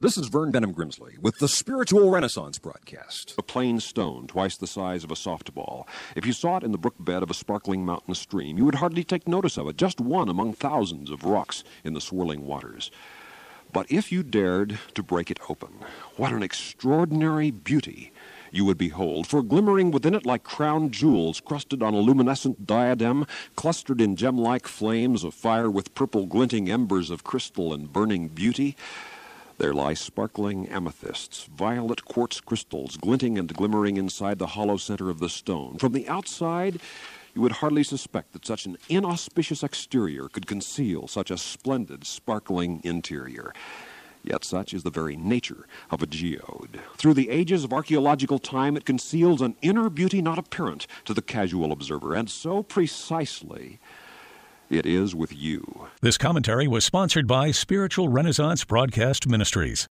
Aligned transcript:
This 0.00 0.16
is 0.16 0.28
Vern 0.28 0.52
Benham 0.52 0.74
Grimsley 0.74 1.18
with 1.18 1.40
the 1.40 1.48
Spiritual 1.48 2.08
Renaissance 2.08 2.56
broadcast. 2.60 3.34
A 3.36 3.42
plain 3.42 3.80
stone, 3.80 4.28
twice 4.28 4.56
the 4.56 4.68
size 4.68 5.02
of 5.02 5.10
a 5.10 5.16
softball. 5.16 5.88
If 6.14 6.24
you 6.24 6.32
saw 6.32 6.56
it 6.56 6.62
in 6.62 6.70
the 6.70 6.78
brook 6.78 6.94
bed 7.00 7.24
of 7.24 7.32
a 7.32 7.34
sparkling 7.34 7.84
mountain 7.84 8.14
stream, 8.14 8.56
you 8.56 8.64
would 8.64 8.76
hardly 8.76 9.02
take 9.02 9.26
notice 9.26 9.56
of 9.56 9.66
it, 9.66 9.76
just 9.76 10.00
one 10.00 10.28
among 10.28 10.52
thousands 10.52 11.10
of 11.10 11.24
rocks 11.24 11.64
in 11.82 11.94
the 11.94 12.00
swirling 12.00 12.46
waters. 12.46 12.92
But 13.72 13.90
if 13.90 14.12
you 14.12 14.22
dared 14.22 14.78
to 14.94 15.02
break 15.02 15.32
it 15.32 15.40
open, 15.48 15.70
what 16.14 16.32
an 16.32 16.44
extraordinary 16.44 17.50
beauty 17.50 18.12
you 18.52 18.64
would 18.66 18.78
behold, 18.78 19.26
for 19.26 19.42
glimmering 19.42 19.90
within 19.90 20.14
it 20.14 20.24
like 20.24 20.44
crown 20.44 20.92
jewels 20.92 21.40
crusted 21.40 21.82
on 21.82 21.94
a 21.94 21.98
luminescent 21.98 22.68
diadem, 22.68 23.26
clustered 23.56 24.00
in 24.00 24.14
gem 24.14 24.38
like 24.38 24.68
flames 24.68 25.24
of 25.24 25.34
fire 25.34 25.68
with 25.68 25.96
purple 25.96 26.26
glinting 26.26 26.70
embers 26.70 27.10
of 27.10 27.24
crystal 27.24 27.74
and 27.74 27.92
burning 27.92 28.28
beauty, 28.28 28.76
there 29.58 29.74
lie 29.74 29.94
sparkling 29.94 30.68
amethysts, 30.68 31.44
violet 31.44 32.04
quartz 32.04 32.40
crystals 32.40 32.96
glinting 32.96 33.36
and 33.36 33.52
glimmering 33.52 33.96
inside 33.96 34.38
the 34.38 34.46
hollow 34.46 34.76
center 34.76 35.10
of 35.10 35.18
the 35.18 35.28
stone. 35.28 35.76
From 35.78 35.92
the 35.92 36.08
outside, 36.08 36.80
you 37.34 37.42
would 37.42 37.52
hardly 37.52 37.82
suspect 37.82 38.32
that 38.32 38.46
such 38.46 38.66
an 38.66 38.78
inauspicious 38.88 39.64
exterior 39.64 40.28
could 40.28 40.46
conceal 40.46 41.08
such 41.08 41.30
a 41.30 41.36
splendid, 41.36 42.06
sparkling 42.06 42.80
interior. 42.84 43.52
Yet 44.22 44.44
such 44.44 44.72
is 44.72 44.84
the 44.84 44.90
very 44.90 45.16
nature 45.16 45.66
of 45.90 46.02
a 46.02 46.06
geode. 46.06 46.80
Through 46.96 47.14
the 47.14 47.30
ages 47.30 47.64
of 47.64 47.72
archaeological 47.72 48.38
time, 48.38 48.76
it 48.76 48.84
conceals 48.84 49.40
an 49.42 49.56
inner 49.60 49.90
beauty 49.90 50.22
not 50.22 50.38
apparent 50.38 50.86
to 51.04 51.14
the 51.14 51.22
casual 51.22 51.72
observer, 51.72 52.14
and 52.14 52.30
so 52.30 52.62
precisely 52.62 53.80
it 54.70 54.86
is 54.86 55.14
with 55.14 55.36
you. 55.36 55.88
This 56.00 56.18
commentary 56.18 56.66
was 56.66 56.84
sponsored 56.84 57.26
by 57.26 57.50
Spiritual 57.50 58.08
Renaissance 58.08 58.64
Broadcast 58.64 59.28
Ministries. 59.28 59.86